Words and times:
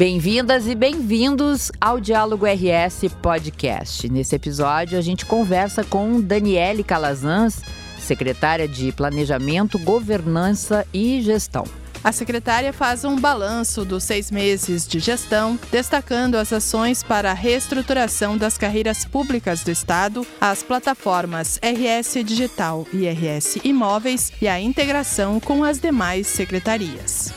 Bem-vindas 0.00 0.66
e 0.66 0.74
bem-vindos 0.74 1.70
ao 1.78 2.00
Diálogo 2.00 2.46
RS 2.46 3.12
Podcast. 3.20 4.08
Nesse 4.08 4.34
episódio, 4.34 4.96
a 4.96 5.02
gente 5.02 5.26
conversa 5.26 5.84
com 5.84 6.22
Daniele 6.22 6.82
Calazans, 6.82 7.60
secretária 7.98 8.66
de 8.66 8.92
Planejamento, 8.92 9.78
Governança 9.80 10.86
e 10.90 11.20
Gestão. 11.20 11.64
A 12.02 12.12
secretária 12.12 12.72
faz 12.72 13.04
um 13.04 13.14
balanço 13.14 13.84
dos 13.84 14.02
seis 14.02 14.30
meses 14.30 14.88
de 14.88 14.98
gestão, 15.00 15.60
destacando 15.70 16.36
as 16.36 16.50
ações 16.50 17.02
para 17.02 17.32
a 17.32 17.34
reestruturação 17.34 18.38
das 18.38 18.56
carreiras 18.56 19.04
públicas 19.04 19.62
do 19.62 19.70
Estado, 19.70 20.26
as 20.40 20.62
plataformas 20.62 21.60
RS 21.62 22.24
Digital 22.24 22.86
e 22.90 23.06
RS 23.06 23.58
Imóveis 23.62 24.32
e 24.40 24.48
a 24.48 24.58
integração 24.58 25.38
com 25.38 25.62
as 25.62 25.78
demais 25.78 26.26
secretarias. 26.26 27.34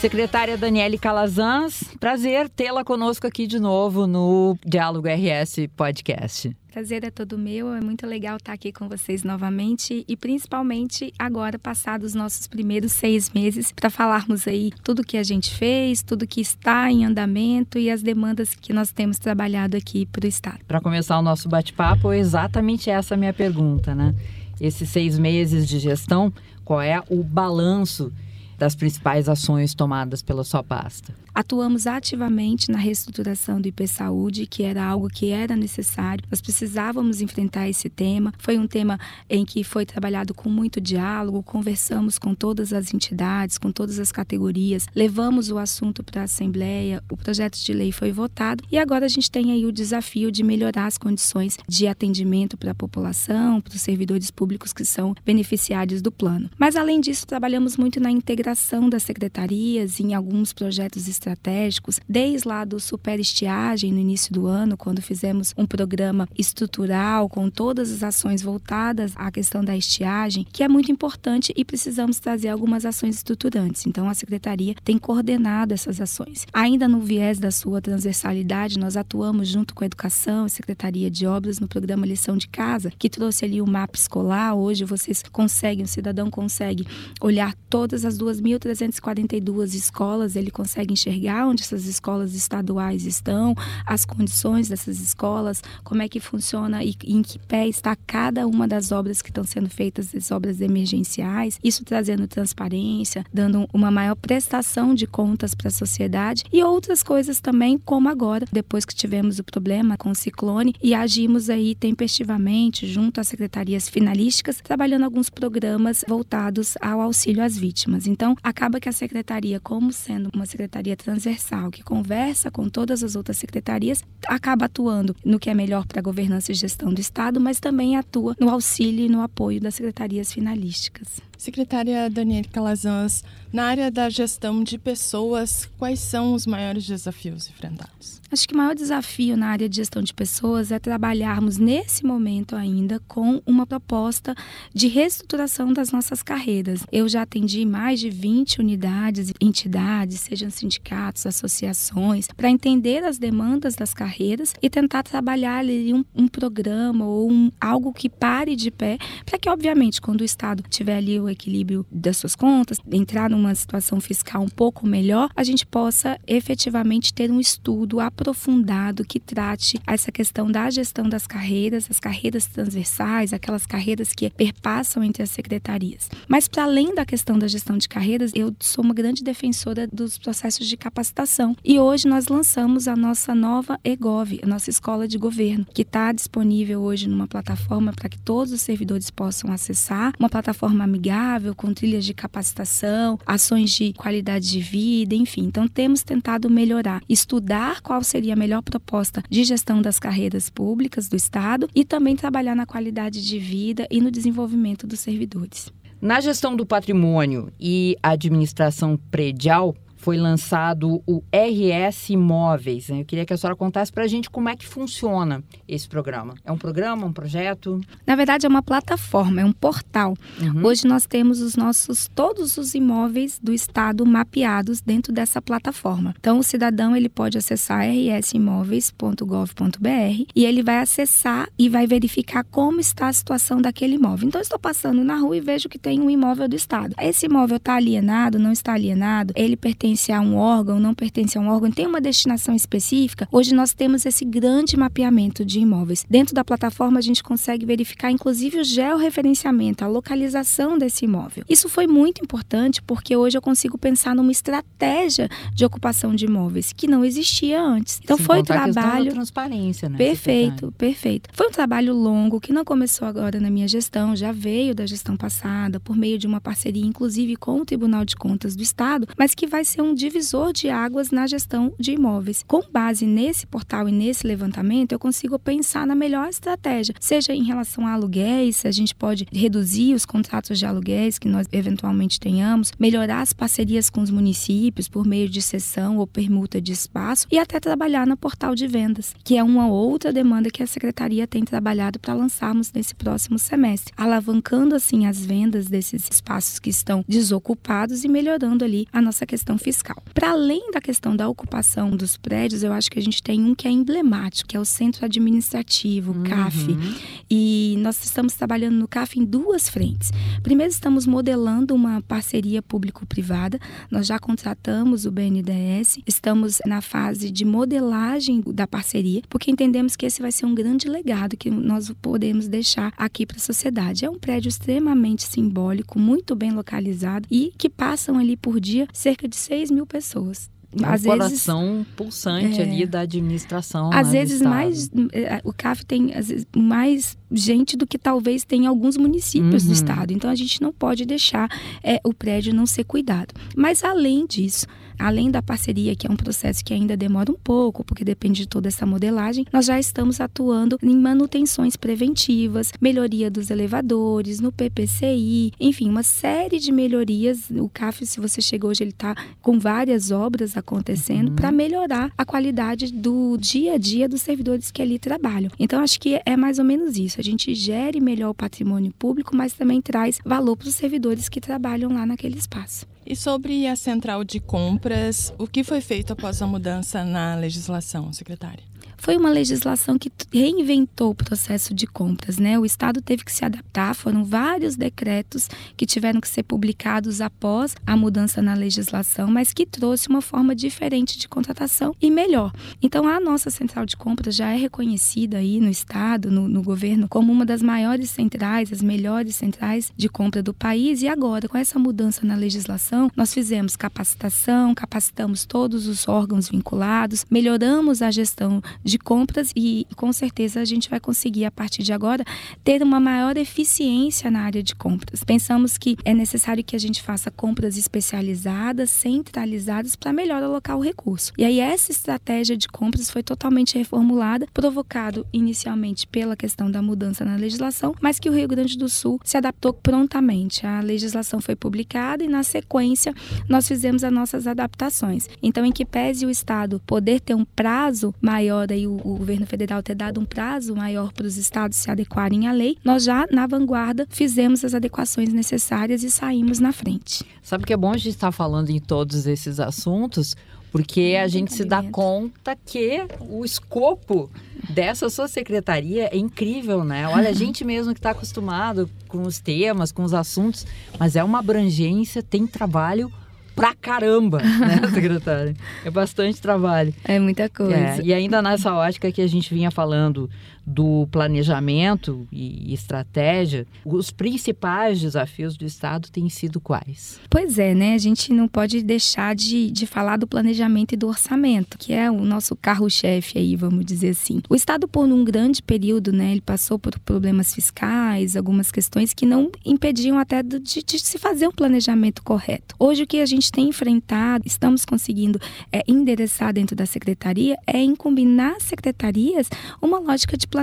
Secretária 0.00 0.56
Daniele 0.56 0.96
Calazans, 0.96 1.82
prazer 1.98 2.48
tê-la 2.48 2.84
conosco 2.84 3.26
aqui 3.26 3.48
de 3.48 3.58
novo 3.58 4.06
no 4.06 4.56
Diálogo 4.64 5.08
RS 5.08 5.66
Podcast. 5.76 6.56
Prazer 6.72 7.02
é 7.02 7.10
todo 7.10 7.36
meu, 7.36 7.74
é 7.74 7.80
muito 7.80 8.06
legal 8.06 8.36
estar 8.36 8.52
aqui 8.52 8.70
com 8.70 8.88
vocês 8.88 9.24
novamente 9.24 10.04
e 10.06 10.16
principalmente 10.16 11.12
agora, 11.18 11.58
passados 11.58 12.10
os 12.10 12.14
nossos 12.14 12.46
primeiros 12.46 12.92
seis 12.92 13.28
meses, 13.30 13.72
para 13.72 13.90
falarmos 13.90 14.46
aí 14.46 14.70
tudo 14.84 15.02
que 15.02 15.16
a 15.16 15.24
gente 15.24 15.52
fez, 15.52 16.00
tudo 16.00 16.28
que 16.28 16.40
está 16.40 16.88
em 16.92 17.04
andamento 17.04 17.76
e 17.76 17.90
as 17.90 18.00
demandas 18.00 18.54
que 18.54 18.72
nós 18.72 18.92
temos 18.92 19.18
trabalhado 19.18 19.76
aqui 19.76 20.06
para 20.06 20.24
o 20.24 20.28
Estado. 20.28 20.60
Para 20.68 20.80
começar 20.80 21.18
o 21.18 21.22
nosso 21.22 21.48
bate-papo, 21.48 22.12
exatamente 22.12 22.88
essa 22.88 23.14
a 23.14 23.18
minha 23.18 23.32
pergunta, 23.32 23.96
né? 23.96 24.14
Esses 24.60 24.88
seis 24.90 25.18
meses 25.18 25.66
de 25.66 25.80
gestão, 25.80 26.32
qual 26.64 26.80
é 26.80 27.02
o 27.10 27.24
balanço 27.24 28.12
das 28.58 28.74
principais 28.74 29.28
ações 29.28 29.74
tomadas 29.74 30.22
pela 30.22 30.42
sua 30.42 30.62
pasta? 30.62 31.14
Atuamos 31.32 31.86
ativamente 31.86 32.68
na 32.68 32.78
reestruturação 32.78 33.60
do 33.60 33.68
IP 33.68 33.86
Saúde, 33.86 34.44
que 34.44 34.64
era 34.64 34.84
algo 34.84 35.08
que 35.08 35.30
era 35.30 35.54
necessário. 35.54 36.24
Nós 36.28 36.40
precisávamos 36.40 37.20
enfrentar 37.20 37.68
esse 37.68 37.88
tema. 37.88 38.34
Foi 38.38 38.58
um 38.58 38.66
tema 38.66 38.98
em 39.30 39.44
que 39.44 39.62
foi 39.62 39.86
trabalhado 39.86 40.34
com 40.34 40.50
muito 40.50 40.80
diálogo, 40.80 41.40
conversamos 41.44 42.18
com 42.18 42.34
todas 42.34 42.72
as 42.72 42.92
entidades, 42.92 43.56
com 43.56 43.70
todas 43.70 44.00
as 44.00 44.10
categorias, 44.10 44.86
levamos 44.96 45.48
o 45.48 45.58
assunto 45.58 46.02
para 46.02 46.22
a 46.22 46.24
Assembleia, 46.24 47.04
o 47.08 47.16
projeto 47.16 47.56
de 47.56 47.72
lei 47.72 47.92
foi 47.92 48.10
votado 48.10 48.64
e 48.70 48.76
agora 48.76 49.06
a 49.06 49.08
gente 49.08 49.30
tem 49.30 49.52
aí 49.52 49.64
o 49.64 49.70
desafio 49.70 50.32
de 50.32 50.42
melhorar 50.42 50.86
as 50.86 50.98
condições 50.98 51.56
de 51.68 51.86
atendimento 51.86 52.56
para 52.56 52.72
a 52.72 52.74
população, 52.74 53.60
para 53.60 53.76
os 53.76 53.80
servidores 53.80 54.30
públicos 54.30 54.72
que 54.72 54.84
são 54.84 55.14
beneficiários 55.24 56.02
do 56.02 56.10
plano. 56.10 56.50
Mas 56.58 56.74
além 56.74 57.00
disso, 57.00 57.26
trabalhamos 57.26 57.76
muito 57.76 58.00
na 58.00 58.10
integração 58.10 58.47
das 58.88 59.02
secretarias 59.02 60.00
em 60.00 60.14
alguns 60.14 60.52
projetos 60.52 61.06
estratégicos 61.06 62.00
desde 62.08 62.48
lá 62.48 62.64
do 62.64 62.80
Super 62.80 63.20
Estiagem 63.20 63.92
no 63.92 63.98
início 63.98 64.32
do 64.32 64.46
ano, 64.46 64.76
quando 64.76 65.02
fizemos 65.02 65.52
um 65.56 65.66
programa 65.66 66.26
estrutural 66.36 67.28
com 67.28 67.50
todas 67.50 67.92
as 67.92 68.02
ações 68.02 68.40
voltadas 68.40 69.12
à 69.16 69.30
questão 69.30 69.62
da 69.62 69.76
estiagem, 69.76 70.46
que 70.50 70.62
é 70.62 70.68
muito 70.68 70.90
importante 70.90 71.52
e 71.54 71.64
precisamos 71.64 72.18
trazer 72.18 72.48
algumas 72.48 72.86
ações 72.86 73.16
estruturantes. 73.16 73.86
Então 73.86 74.08
a 74.08 74.14
secretaria 74.14 74.74
tem 74.82 74.96
coordenado 74.96 75.74
essas 75.74 76.00
ações. 76.00 76.46
Ainda 76.52 76.88
no 76.88 77.00
viés 77.00 77.38
da 77.38 77.50
sua 77.50 77.82
transversalidade, 77.82 78.78
nós 78.78 78.96
atuamos 78.96 79.48
junto 79.48 79.74
com 79.74 79.84
a 79.84 79.86
educação 79.86 80.48
Secretaria 80.48 81.10
de 81.10 81.26
Obras 81.26 81.60
no 81.60 81.68
programa 81.68 82.06
Lição 82.06 82.36
de 82.36 82.48
Casa, 82.48 82.90
que 82.98 83.10
trouxe 83.10 83.44
ali 83.44 83.60
o 83.60 83.66
mapa 83.66 83.96
escolar. 83.96 84.54
Hoje 84.54 84.84
vocês 84.84 85.22
conseguem, 85.30 85.84
o 85.84 85.88
cidadão 85.88 86.30
consegue 86.30 86.86
olhar 87.20 87.54
todas 87.68 88.04
as 88.04 88.16
2.342 88.40 89.74
escolas, 89.74 90.36
ele 90.36 90.50
consegue 90.50 90.92
enxergar 90.92 91.08
enxergar 91.08 91.46
onde 91.46 91.62
essas 91.62 91.86
escolas 91.86 92.34
estaduais 92.34 93.04
estão, 93.04 93.54
as 93.86 94.04
condições 94.04 94.68
dessas 94.68 95.00
escolas, 95.00 95.62
como 95.82 96.02
é 96.02 96.08
que 96.08 96.20
funciona 96.20 96.82
e 96.84 96.94
em 97.04 97.22
que 97.22 97.38
pé 97.38 97.66
está 97.66 97.96
cada 97.96 98.46
uma 98.46 98.68
das 98.68 98.92
obras 98.92 99.20
que 99.20 99.30
estão 99.30 99.44
sendo 99.44 99.68
feitas, 99.68 100.14
as 100.14 100.30
obras 100.30 100.60
emergenciais, 100.60 101.58
isso 101.62 101.84
trazendo 101.84 102.26
transparência, 102.26 103.24
dando 103.32 103.68
uma 103.72 103.90
maior 103.90 104.14
prestação 104.14 104.94
de 104.94 105.06
contas 105.06 105.54
para 105.54 105.68
a 105.68 105.72
sociedade 105.72 106.44
e 106.52 106.62
outras 106.62 107.02
coisas 107.02 107.40
também, 107.40 107.78
como 107.78 108.08
agora, 108.08 108.46
depois 108.52 108.84
que 108.84 108.94
tivemos 108.94 109.38
o 109.38 109.44
problema 109.44 109.96
com 109.96 110.10
o 110.10 110.14
ciclone 110.14 110.74
e 110.82 110.94
agimos 110.94 111.50
aí 111.50 111.74
tempestivamente 111.74 112.86
junto 112.86 113.20
às 113.20 113.28
secretarias 113.28 113.88
finalísticas, 113.88 114.60
trabalhando 114.62 115.04
alguns 115.04 115.30
programas 115.30 116.04
voltados 116.06 116.76
ao 116.80 117.00
auxílio 117.00 117.42
às 117.42 117.56
vítimas. 117.56 118.06
Então, 118.06 118.27
acaba 118.42 118.80
que 118.80 118.88
a 118.88 118.92
secretaria, 118.92 119.60
como 119.60 119.92
sendo 119.92 120.30
uma 120.34 120.46
secretaria 120.46 120.96
transversal 120.96 121.70
que 121.70 121.82
conversa 121.82 122.50
com 122.50 122.68
todas 122.68 123.02
as 123.02 123.16
outras 123.16 123.36
secretarias, 123.36 124.02
acaba 124.26 124.66
atuando 124.66 125.14
no 125.24 125.38
que 125.38 125.50
é 125.50 125.54
melhor 125.54 125.86
para 125.86 126.00
a 126.00 126.02
governança 126.02 126.52
e 126.52 126.54
gestão 126.54 126.92
do 126.92 127.00
Estado, 127.00 127.40
mas 127.40 127.60
também 127.60 127.96
atua 127.96 128.34
no 128.38 128.48
auxílio 128.48 129.06
e 129.06 129.08
no 129.08 129.22
apoio 129.22 129.60
das 129.60 129.74
secretarias 129.74 130.32
finalísticas. 130.32 131.27
Secretária 131.38 132.10
Daniele 132.10 132.48
Calazans, 132.48 133.22
na 133.52 133.64
área 133.64 133.90
da 133.90 134.10
gestão 134.10 134.62
de 134.62 134.76
pessoas, 134.76 135.70
quais 135.78 136.00
são 136.00 136.34
os 136.34 136.46
maiores 136.46 136.84
desafios 136.84 137.48
enfrentados? 137.48 138.20
Acho 138.30 138.46
que 138.46 138.52
o 138.52 138.56
maior 138.58 138.74
desafio 138.74 139.38
na 139.38 139.46
área 139.46 139.66
de 139.66 139.76
gestão 139.76 140.02
de 140.02 140.12
pessoas 140.12 140.70
é 140.70 140.78
trabalharmos 140.78 141.56
nesse 141.56 142.04
momento 142.04 142.54
ainda 142.54 143.00
com 143.08 143.40
uma 143.46 143.66
proposta 143.66 144.34
de 144.74 144.86
reestruturação 144.86 145.72
das 145.72 145.92
nossas 145.92 146.22
carreiras. 146.22 146.84
Eu 146.92 147.08
já 147.08 147.22
atendi 147.22 147.64
mais 147.64 148.00
de 148.00 148.10
20 148.10 148.60
unidades, 148.60 149.32
entidades, 149.40 150.20
sejam 150.20 150.50
sindicatos, 150.50 151.24
associações, 151.24 152.28
para 152.36 152.50
entender 152.50 153.02
as 153.02 153.16
demandas 153.16 153.74
das 153.74 153.94
carreiras 153.94 154.52
e 154.60 154.68
tentar 154.68 155.04
trabalhar 155.04 155.58
ali 155.58 155.94
um, 155.94 156.04
um 156.14 156.28
programa 156.28 157.06
ou 157.06 157.32
um, 157.32 157.50
algo 157.58 157.94
que 157.94 158.10
pare 158.10 158.56
de 158.56 158.70
pé, 158.70 158.98
para 159.24 159.38
que, 159.38 159.48
obviamente, 159.48 160.02
quando 160.02 160.20
o 160.20 160.24
Estado 160.24 160.62
tiver 160.68 160.98
ali 160.98 161.18
o 161.18 161.27
equilíbrio 161.30 161.86
das 161.90 162.16
suas 162.16 162.34
contas, 162.34 162.78
entrar 162.90 163.30
numa 163.30 163.54
situação 163.54 164.00
fiscal 164.00 164.42
um 164.42 164.48
pouco 164.48 164.86
melhor, 164.86 165.28
a 165.34 165.42
gente 165.42 165.66
possa 165.66 166.18
efetivamente 166.26 167.12
ter 167.12 167.30
um 167.30 167.40
estudo 167.40 168.00
aprofundado 168.00 169.04
que 169.04 169.20
trate 169.20 169.80
essa 169.86 170.10
questão 170.10 170.50
da 170.50 170.70
gestão 170.70 171.08
das 171.08 171.26
carreiras, 171.26 171.86
as 171.90 172.00
carreiras 172.00 172.46
transversais, 172.46 173.32
aquelas 173.32 173.66
carreiras 173.66 174.12
que 174.12 174.30
perpassam 174.30 175.02
entre 175.02 175.22
as 175.22 175.30
secretarias. 175.30 176.08
Mas 176.26 176.48
para 176.48 176.64
além 176.64 176.94
da 176.94 177.04
questão 177.04 177.38
da 177.38 177.48
gestão 177.48 177.76
de 177.76 177.88
carreiras, 177.88 178.32
eu 178.34 178.54
sou 178.60 178.84
uma 178.84 178.94
grande 178.94 179.22
defensora 179.22 179.86
dos 179.86 180.18
processos 180.18 180.66
de 180.66 180.76
capacitação. 180.76 181.56
E 181.64 181.78
hoje 181.78 182.06
nós 182.08 182.28
lançamos 182.28 182.88
a 182.88 182.96
nossa 182.96 183.34
nova 183.34 183.78
EGOV, 183.84 184.40
a 184.42 184.46
nossa 184.46 184.70
escola 184.70 185.06
de 185.06 185.18
governo, 185.18 185.66
que 185.72 185.82
está 185.82 186.12
disponível 186.12 186.80
hoje 186.80 187.08
numa 187.08 187.26
plataforma 187.26 187.92
para 187.92 188.08
que 188.08 188.18
todos 188.18 188.52
os 188.52 188.60
servidores 188.60 189.10
possam 189.10 189.52
acessar, 189.52 190.12
uma 190.18 190.28
plataforma 190.28 190.84
amigável 190.84 191.17
com 191.56 191.72
trilhas 191.74 192.04
de 192.04 192.14
capacitação, 192.14 193.18
ações 193.26 193.70
de 193.70 193.92
qualidade 193.92 194.50
de 194.50 194.60
vida, 194.60 195.14
enfim. 195.14 195.44
Então 195.44 195.66
temos 195.66 196.02
tentado 196.02 196.50
melhorar, 196.50 197.02
estudar 197.08 197.80
qual 197.80 198.02
seria 198.02 198.34
a 198.34 198.36
melhor 198.36 198.62
proposta 198.62 199.22
de 199.28 199.44
gestão 199.44 199.82
das 199.82 199.98
carreiras 199.98 200.48
públicas 200.48 201.08
do 201.08 201.16
Estado 201.16 201.68
e 201.74 201.84
também 201.84 202.16
trabalhar 202.16 202.54
na 202.54 202.66
qualidade 202.66 203.24
de 203.24 203.38
vida 203.38 203.86
e 203.90 204.00
no 204.00 204.10
desenvolvimento 204.10 204.86
dos 204.86 205.00
servidores. 205.00 205.72
Na 206.00 206.20
gestão 206.20 206.54
do 206.54 206.64
patrimônio 206.64 207.52
e 207.58 207.96
administração 208.00 208.96
predial, 209.10 209.74
foi 209.98 210.16
lançado 210.16 211.02
o 211.06 211.22
RS 211.32 212.10
Imóveis. 212.10 212.88
Né? 212.88 213.00
Eu 213.00 213.04
queria 213.04 213.26
que 213.26 213.34
a 213.34 213.36
senhora 213.36 213.56
contasse 213.56 213.92
para 213.92 214.04
a 214.04 214.06
gente 214.06 214.30
como 214.30 214.48
é 214.48 214.54
que 214.56 214.66
funciona 214.66 215.42
esse 215.66 215.88
programa. 215.88 216.34
É 216.44 216.52
um 216.52 216.56
programa, 216.56 217.04
um 217.04 217.12
projeto? 217.12 217.80
Na 218.06 218.14
verdade, 218.16 218.46
é 218.46 218.48
uma 218.48 218.62
plataforma, 218.62 219.40
é 219.40 219.44
um 219.44 219.52
portal. 219.52 220.14
Uhum. 220.40 220.64
Hoje 220.64 220.86
nós 220.86 221.04
temos 221.04 221.42
os 221.42 221.56
nossos 221.56 222.08
todos 222.14 222.56
os 222.56 222.74
imóveis 222.74 223.38
do 223.42 223.52
estado 223.52 224.06
mapeados 224.06 224.80
dentro 224.80 225.12
dessa 225.12 225.42
plataforma. 225.42 226.14
Então, 226.18 226.38
o 226.38 226.42
cidadão 226.42 226.96
ele 226.96 227.08
pode 227.08 227.36
acessar 227.36 227.82
rsimóveis.gov.br 227.82 230.24
e 230.34 230.44
ele 230.44 230.62
vai 230.62 230.78
acessar 230.78 231.48
e 231.58 231.68
vai 231.68 231.86
verificar 231.86 232.44
como 232.44 232.80
está 232.80 233.08
a 233.08 233.12
situação 233.12 233.60
daquele 233.60 233.96
imóvel. 233.96 234.28
Então, 234.28 234.40
eu 234.40 234.44
estou 234.44 234.58
passando 234.58 235.02
na 235.02 235.16
rua 235.16 235.36
e 235.36 235.40
vejo 235.40 235.68
que 235.68 235.78
tem 235.78 236.00
um 236.00 236.08
imóvel 236.08 236.48
do 236.48 236.54
estado. 236.54 236.94
Esse 237.00 237.26
imóvel 237.26 237.56
está 237.56 237.74
alienado, 237.74 238.38
não 238.38 238.52
está 238.52 238.74
alienado? 238.74 239.32
Ele 239.36 239.56
pertence 239.56 239.87
pertence 239.88 240.12
a 240.12 240.20
um 240.20 240.36
órgão, 240.36 240.78
não 240.78 240.94
pertence 240.94 241.38
a 241.38 241.40
um 241.40 241.48
órgão, 241.48 241.70
tem 241.70 241.86
uma 241.86 242.00
destinação 242.00 242.54
específica. 242.54 243.26
Hoje 243.32 243.54
nós 243.54 243.72
temos 243.72 244.04
esse 244.04 244.24
grande 244.24 244.76
mapeamento 244.76 245.44
de 245.44 245.60
imóveis. 245.60 246.04
Dentro 246.08 246.34
da 246.34 246.44
plataforma 246.44 246.98
a 246.98 247.02
gente 247.02 247.22
consegue 247.22 247.64
verificar 247.64 248.10
inclusive 248.10 248.60
o 248.60 248.64
georreferenciamento, 248.64 249.84
a 249.84 249.88
localização 249.88 250.76
desse 250.76 251.04
imóvel. 251.04 251.44
Isso 251.48 251.68
foi 251.68 251.86
muito 251.86 252.22
importante 252.22 252.82
porque 252.82 253.16
hoje 253.16 253.38
eu 253.38 253.42
consigo 253.42 253.78
pensar 253.78 254.14
numa 254.14 254.32
estratégia 254.32 255.28
de 255.54 255.64
ocupação 255.64 256.14
de 256.14 256.26
imóveis 256.26 256.72
que 256.72 256.86
não 256.86 257.04
existia 257.04 257.60
antes. 257.60 258.00
Então 258.02 258.16
Sem 258.16 258.26
foi 258.26 258.40
um 258.40 258.44
trabalho 258.44 259.12
transparência, 259.12 259.88
né? 259.88 259.96
Perfeito, 259.96 260.72
perfeito. 260.72 261.30
Foi 261.32 261.46
um 261.46 261.50
trabalho 261.50 261.94
longo 261.94 262.40
que 262.40 262.52
não 262.52 262.64
começou 262.64 263.08
agora 263.08 263.40
na 263.40 263.50
minha 263.50 263.68
gestão, 263.68 264.14
já 264.14 264.32
veio 264.32 264.74
da 264.74 264.84
gestão 264.84 265.16
passada, 265.16 265.80
por 265.80 265.96
meio 265.96 266.18
de 266.18 266.26
uma 266.26 266.40
parceria, 266.40 266.84
inclusive, 266.84 267.36
com 267.36 267.60
o 267.60 267.64
Tribunal 267.64 268.04
de 268.04 268.16
Contas 268.16 268.54
do 268.54 268.62
Estado, 268.62 269.08
mas 269.16 269.34
que 269.34 269.46
vai 269.46 269.64
ser 269.64 269.77
um 269.82 269.94
divisor 269.94 270.52
de 270.52 270.68
águas 270.68 271.10
na 271.10 271.26
gestão 271.26 271.72
de 271.78 271.92
imóveis. 271.92 272.44
Com 272.46 272.62
base 272.70 273.06
nesse 273.06 273.46
portal 273.46 273.88
e 273.88 273.92
nesse 273.92 274.26
levantamento, 274.26 274.92
eu 274.92 274.98
consigo 274.98 275.38
pensar 275.38 275.86
na 275.86 275.94
melhor 275.94 276.28
estratégia, 276.28 276.94
seja 277.00 277.34
em 277.34 277.44
relação 277.44 277.86
a 277.86 277.92
aluguéis, 277.92 278.56
se 278.56 278.68
a 278.68 278.72
gente 278.72 278.94
pode 278.94 279.26
reduzir 279.32 279.94
os 279.94 280.04
contratos 280.04 280.58
de 280.58 280.66
aluguéis 280.66 281.18
que 281.18 281.28
nós 281.28 281.46
eventualmente 281.52 282.20
tenhamos, 282.20 282.72
melhorar 282.78 283.20
as 283.20 283.32
parcerias 283.32 283.90
com 283.90 284.00
os 284.00 284.10
municípios 284.10 284.88
por 284.88 285.06
meio 285.06 285.28
de 285.28 285.40
cessão 285.40 285.98
ou 285.98 286.06
permuta 286.06 286.60
de 286.60 286.72
espaço 286.72 287.26
e 287.30 287.38
até 287.38 287.60
trabalhar 287.60 288.06
no 288.06 288.16
portal 288.16 288.54
de 288.54 288.66
vendas, 288.66 289.14
que 289.24 289.36
é 289.36 289.42
uma 289.42 289.68
outra 289.68 290.12
demanda 290.12 290.50
que 290.50 290.62
a 290.62 290.66
secretaria 290.66 291.26
tem 291.26 291.44
trabalhado 291.44 291.98
para 291.98 292.14
lançarmos 292.14 292.72
nesse 292.72 292.94
próximo 292.94 293.38
semestre, 293.38 293.92
alavancando 293.96 294.74
assim 294.74 295.06
as 295.06 295.24
vendas 295.24 295.66
desses 295.66 296.08
espaços 296.10 296.58
que 296.58 296.70
estão 296.70 297.04
desocupados 297.06 298.04
e 298.04 298.08
melhorando 298.08 298.64
ali 298.64 298.86
a 298.92 299.00
nossa 299.00 299.26
questão 299.26 299.58
fiscal. 299.68 300.02
Para 300.14 300.30
além 300.30 300.70
da 300.70 300.80
questão 300.80 301.14
da 301.14 301.28
ocupação 301.28 301.90
dos 301.90 302.16
prédios, 302.16 302.62
eu 302.62 302.72
acho 302.72 302.90
que 302.90 302.98
a 302.98 303.02
gente 303.02 303.22
tem 303.22 303.44
um 303.44 303.54
que 303.54 303.68
é 303.68 303.70
emblemático, 303.70 304.48
que 304.48 304.56
é 304.56 304.60
o 304.60 304.64
Centro 304.64 305.04
Administrativo, 305.04 306.12
o 306.12 306.22
CAF. 306.22 306.70
Uhum. 306.70 306.94
E 307.30 307.76
nós 307.80 308.02
estamos 308.02 308.32
trabalhando 308.32 308.76
no 308.76 308.88
CAF 308.88 309.18
em 309.18 309.24
duas 309.24 309.68
frentes. 309.68 310.10
Primeiro, 310.42 310.72
estamos 310.72 311.06
modelando 311.06 311.74
uma 311.74 312.00
parceria 312.00 312.62
público-privada. 312.62 313.60
Nós 313.90 314.06
já 314.06 314.18
contratamos 314.18 315.04
o 315.04 315.10
BNDES, 315.10 315.98
estamos 316.06 316.60
na 316.64 316.80
fase 316.80 317.30
de 317.30 317.44
modelagem 317.44 318.42
da 318.46 318.66
parceria, 318.66 319.20
porque 319.28 319.50
entendemos 319.50 319.96
que 319.96 320.06
esse 320.06 320.22
vai 320.22 320.32
ser 320.32 320.46
um 320.46 320.54
grande 320.54 320.88
legado 320.88 321.36
que 321.36 321.50
nós 321.50 321.92
podemos 322.00 322.48
deixar 322.48 322.90
aqui 322.96 323.26
para 323.26 323.36
a 323.36 323.40
sociedade. 323.40 324.06
É 324.06 324.10
um 324.10 324.18
prédio 324.18 324.48
extremamente 324.48 325.24
simbólico, 325.24 325.98
muito 325.98 326.34
bem 326.34 326.52
localizado 326.52 327.28
e 327.30 327.52
que 327.58 327.68
passam 327.68 328.16
ali 328.16 328.34
por 328.34 328.58
dia 328.58 328.88
cerca 328.92 329.28
de 329.28 329.36
6 329.36 329.57
mil 329.70 329.86
pessoas. 329.86 330.50
É 330.70 330.82
o 330.82 330.84
Às 330.86 331.02
vezes, 331.02 331.04
coração 331.06 331.86
pulsante 331.96 332.60
É. 332.60 332.62
ali 332.62 332.84
da 332.86 333.00
administração. 333.00 333.90
às 333.90 334.08
né, 334.08 334.12
vezes 334.12 334.42
mais 334.42 334.90
eh, 335.14 335.40
o 335.42 335.50
CAF 335.50 335.84
tem 335.86 336.12
às 336.14 336.28
vezes, 336.28 336.46
mais 336.54 337.16
gente 337.32 337.74
do 337.74 337.86
que 337.86 337.96
talvez 337.96 338.44
tenha 338.44 338.68
alguns 338.68 338.98
municípios 338.98 339.62
Uhum. 339.62 339.68
do 339.70 339.72
estado. 339.72 340.12
Então 340.12 340.28
a 340.30 340.34
gente 340.34 340.60
não 340.60 340.70
pode 340.70 341.06
deixar 341.06 341.48
eh, 341.82 341.98
o 342.04 342.12
prédio 342.12 342.52
não 342.54 342.66
ser 342.66 342.84
cuidado. 342.84 343.32
Mas 343.56 343.82
além 343.82 344.26
disso, 344.26 344.66
além 344.98 345.30
da 345.30 345.42
parceria, 345.42 345.94
que 345.94 346.06
é 346.06 346.10
um 346.10 346.16
processo 346.16 346.64
que 346.64 346.74
ainda 346.74 346.96
demora 346.96 347.30
um 347.30 347.36
pouco, 347.36 347.84
porque 347.84 348.04
depende 348.04 348.42
de 348.42 348.48
toda 348.48 348.68
essa 348.68 348.84
modelagem, 348.86 349.44
nós 349.52 349.66
já 349.66 349.78
estamos 349.78 350.20
atuando 350.20 350.78
em 350.82 350.96
manutenções 350.96 351.76
preventivas, 351.76 352.72
melhoria 352.80 353.30
dos 353.30 353.50
elevadores, 353.50 354.40
no 354.40 354.50
PPCI, 354.52 355.52
enfim, 355.60 355.88
uma 355.88 356.02
série 356.02 356.58
de 356.58 356.72
melhorias. 356.72 357.50
O 357.50 357.68
CAF, 357.68 358.04
se 358.06 358.20
você 358.20 358.40
chegou 358.40 358.70
hoje, 358.70 358.82
ele 358.82 358.90
está 358.90 359.14
com 359.42 359.58
várias 359.58 360.10
obras 360.10 360.56
acontecendo 360.56 361.28
Uhum. 361.30 361.36
para 361.36 361.50
melhorar 361.52 362.10
a 362.16 362.24
qualidade 362.24 362.92
do 362.92 363.36
dia 363.38 363.74
a 363.74 363.78
dia 363.78 364.08
dos 364.08 364.22
servidores 364.22 364.70
que 364.70 364.80
ali 364.82 364.98
trabalham. 364.98 365.50
Então, 365.58 365.80
acho 365.82 365.98
que 366.00 366.20
é 366.24 366.36
mais 366.36 366.58
ou 366.58 366.64
menos 366.64 366.96
isso. 366.96 367.20
A 367.20 367.24
gente 367.24 367.54
gere 367.54 368.00
melhor 368.00 368.30
o 368.30 368.34
patrimônio 368.34 368.92
público, 368.98 369.34
mas 369.36 369.52
também 369.52 369.80
traz 369.80 370.18
valor 370.24 370.56
para 370.56 370.68
os 370.68 370.74
servidores 370.74 371.28
que 371.28 371.40
trabalham 371.40 371.92
lá 371.92 372.06
naquele 372.06 372.38
espaço. 372.38 372.86
E 373.10 373.16
sobre 373.16 373.66
a 373.66 373.74
central 373.74 374.22
de 374.22 374.38
compras, 374.38 375.32
o 375.38 375.46
que 375.46 375.64
foi 375.64 375.80
feito 375.80 376.12
após 376.12 376.42
a 376.42 376.46
mudança 376.46 377.02
na 377.02 377.36
legislação, 377.36 378.12
secretária? 378.12 378.62
Foi 378.98 379.16
uma 379.16 379.30
legislação 379.30 379.96
que 379.96 380.10
reinventou 380.32 381.12
o 381.12 381.14
processo 381.14 381.72
de 381.72 381.86
compras, 381.86 382.36
né? 382.36 382.58
O 382.58 382.66
Estado 382.66 383.00
teve 383.00 383.24
que 383.24 383.32
se 383.32 383.44
adaptar, 383.44 383.94
foram 383.94 384.24
vários 384.24 384.76
decretos 384.76 385.48
que 385.76 385.86
tiveram 385.86 386.20
que 386.20 386.28
ser 386.28 386.42
publicados 386.42 387.20
após 387.20 387.74
a 387.86 387.96
mudança 387.96 388.42
na 388.42 388.54
legislação, 388.54 389.28
mas 389.28 389.52
que 389.52 389.64
trouxe 389.64 390.08
uma 390.08 390.20
forma 390.20 390.54
diferente 390.54 391.16
de 391.18 391.28
contratação 391.28 391.94
e 392.02 392.10
melhor. 392.10 392.52
Então, 392.82 393.06
a 393.06 393.20
nossa 393.20 393.50
central 393.50 393.86
de 393.86 393.96
compras 393.96 394.34
já 394.34 394.50
é 394.50 394.56
reconhecida 394.56 395.38
aí 395.38 395.60
no 395.60 395.70
Estado, 395.70 396.30
no, 396.30 396.48
no 396.48 396.62
governo, 396.62 397.08
como 397.08 397.32
uma 397.32 397.46
das 397.46 397.62
maiores 397.62 398.10
centrais, 398.10 398.72
as 398.72 398.82
melhores 398.82 399.36
centrais 399.36 399.92
de 399.96 400.08
compra 400.08 400.42
do 400.42 400.52
país. 400.52 401.02
E 401.02 401.08
agora, 401.08 401.48
com 401.48 401.56
essa 401.56 401.78
mudança 401.78 402.26
na 402.26 402.34
legislação, 402.34 403.10
nós 403.16 403.32
fizemos 403.32 403.76
capacitação, 403.76 404.74
capacitamos 404.74 405.46
todos 405.46 405.86
os 405.86 406.08
órgãos 406.08 406.48
vinculados, 406.48 407.24
melhoramos 407.30 408.02
a 408.02 408.10
gestão 408.10 408.60
de 408.88 408.98
compras 408.98 409.52
e 409.54 409.86
com 409.96 410.12
certeza 410.12 410.60
a 410.60 410.64
gente 410.64 410.88
vai 410.88 410.98
conseguir 410.98 411.44
a 411.44 411.50
partir 411.50 411.82
de 411.82 411.92
agora 411.92 412.24
ter 412.64 412.82
uma 412.82 412.98
maior 412.98 413.36
eficiência 413.36 414.30
na 414.30 414.40
área 414.40 414.62
de 414.62 414.74
compras. 414.74 415.22
Pensamos 415.22 415.78
que 415.78 415.96
é 416.04 416.14
necessário 416.14 416.64
que 416.64 416.74
a 416.74 416.78
gente 416.78 417.02
faça 417.02 417.30
compras 417.30 417.76
especializadas, 417.76 418.90
centralizadas 418.90 419.94
para 419.94 420.12
melhor 420.12 420.42
alocar 420.42 420.76
o 420.76 420.82
recurso. 420.82 421.32
E 421.36 421.44
aí 421.44 421.60
essa 421.60 421.92
estratégia 421.92 422.56
de 422.56 422.68
compras 422.68 423.10
foi 423.10 423.22
totalmente 423.22 423.76
reformulada, 423.76 424.46
provocado 424.52 425.26
inicialmente 425.32 426.06
pela 426.06 426.36
questão 426.36 426.70
da 426.70 426.82
mudança 426.82 427.24
na 427.24 427.36
legislação, 427.36 427.94
mas 428.00 428.18
que 428.18 428.28
o 428.28 428.32
Rio 428.32 428.48
Grande 428.48 428.76
do 428.76 428.88
Sul 428.88 429.20
se 429.24 429.36
adaptou 429.36 429.72
prontamente. 429.72 430.66
A 430.66 430.80
legislação 430.80 431.40
foi 431.40 431.54
publicada 431.54 432.24
e 432.24 432.28
na 432.28 432.42
sequência 432.42 433.14
nós 433.48 433.68
fizemos 433.68 434.02
as 434.04 434.12
nossas 434.12 434.46
adaptações. 434.46 435.28
Então, 435.42 435.64
em 435.64 435.72
que 435.72 435.84
pese 435.84 436.26
o 436.26 436.30
Estado 436.30 436.80
poder 436.86 437.20
ter 437.20 437.34
um 437.34 437.44
prazo 437.44 438.14
maior, 438.20 438.66
o, 438.86 438.96
o 438.96 439.16
governo 439.16 439.46
federal 439.46 439.82
ter 439.82 439.94
dado 439.94 440.20
um 440.20 440.24
prazo 440.24 440.74
maior 440.74 441.12
para 441.12 441.26
os 441.26 441.36
estados 441.36 441.78
se 441.78 441.90
adequarem 441.90 442.46
à 442.46 442.52
lei, 442.52 442.76
nós 442.84 443.04
já, 443.04 443.26
na 443.30 443.46
vanguarda, 443.46 444.06
fizemos 444.08 444.64
as 444.64 444.74
adequações 444.74 445.32
necessárias 445.32 446.02
e 446.02 446.10
saímos 446.10 446.58
na 446.58 446.72
frente. 446.72 447.24
Sabe 447.42 447.64
que 447.64 447.72
é 447.72 447.76
bom 447.76 447.92
a 447.92 447.96
gente 447.96 448.10
estar 448.10 448.32
falando 448.32 448.70
em 448.70 448.78
todos 448.78 449.26
esses 449.26 449.58
assuntos, 449.58 450.36
porque 450.70 451.18
a 451.20 451.26
gente 451.28 451.52
se 451.52 451.64
dá 451.64 451.82
conta 451.82 452.56
que 452.56 453.06
o 453.20 453.44
escopo 453.44 454.30
dessa 454.68 455.08
sua 455.08 455.26
secretaria 455.26 456.08
é 456.12 456.16
incrível, 456.16 456.84
né? 456.84 457.08
Olha, 457.08 457.30
a 457.30 457.32
gente 457.34 457.64
mesmo 457.64 457.94
que 457.94 457.98
está 457.98 458.10
acostumado 458.10 458.88
com 459.06 459.22
os 459.22 459.38
temas, 459.38 459.90
com 459.90 460.02
os 460.02 460.12
assuntos, 460.12 460.66
mas 460.98 461.16
é 461.16 461.24
uma 461.24 461.38
abrangência, 461.38 462.22
tem 462.22 462.46
trabalho 462.46 463.10
pra 463.58 463.74
caramba, 463.74 464.38
né, 464.40 464.80
secretária? 464.94 465.54
É 465.84 465.90
bastante 465.90 466.40
trabalho. 466.40 466.94
É 467.04 467.18
muita 467.18 467.48
coisa. 467.48 467.74
É, 467.74 468.00
e 468.02 468.14
ainda 468.14 468.40
nessa 468.40 468.72
ótica 468.72 469.10
que 469.10 469.20
a 469.20 469.26
gente 469.26 469.52
vinha 469.52 469.70
falando 469.70 470.30
do 470.68 471.06
planejamento 471.10 472.26
e 472.32 472.72
estratégia, 472.72 473.66
os 473.84 474.10
principais 474.10 475.00
desafios 475.00 475.56
do 475.56 475.64
Estado 475.64 476.08
têm 476.10 476.28
sido 476.28 476.60
quais? 476.60 477.20
Pois 477.30 477.58
é, 477.58 477.74
né? 477.74 477.94
A 477.94 477.98
gente 477.98 478.32
não 478.32 478.48
pode 478.48 478.82
deixar 478.82 479.34
de, 479.34 479.70
de 479.70 479.86
falar 479.86 480.16
do 480.16 480.26
planejamento 480.26 480.92
e 480.92 480.96
do 480.96 481.08
orçamento, 481.08 481.78
que 481.78 481.92
é 481.92 482.10
o 482.10 482.24
nosso 482.24 482.56
carro-chefe 482.56 483.38
aí, 483.38 483.56
vamos 483.56 483.84
dizer 483.84 484.10
assim. 484.10 484.40
O 484.48 484.54
Estado, 484.54 484.88
por 484.88 485.06
um 485.06 485.24
grande 485.24 485.62
período, 485.62 486.12
né, 486.12 486.32
ele 486.32 486.40
passou 486.40 486.78
por 486.78 486.98
problemas 486.98 487.54
fiscais, 487.54 488.36
algumas 488.36 488.70
questões 488.70 489.14
que 489.14 489.26
não 489.26 489.50
impediam 489.64 490.18
até 490.18 490.42
de, 490.42 490.58
de 490.58 490.98
se 490.98 491.18
fazer 491.18 491.46
um 491.46 491.52
planejamento 491.52 492.22
correto. 492.22 492.74
Hoje, 492.78 493.02
o 493.02 493.06
que 493.06 493.20
a 493.20 493.26
gente 493.26 493.50
tem 493.50 493.68
enfrentado, 493.68 494.44
estamos 494.46 494.84
conseguindo 494.84 495.40
é, 495.72 495.82
endereçar 495.86 496.52
dentro 496.52 496.74
da 496.74 496.86
secretaria, 496.86 497.56
é 497.66 497.80
incumbinar 497.82 498.38
nas 498.38 498.62
secretarias 498.62 499.50
uma 499.82 499.98
lógica 499.98 500.36
de 500.36 500.46
planejamento. 500.46 500.57